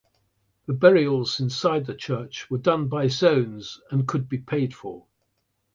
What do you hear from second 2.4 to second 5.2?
were done by zones and could be paid for.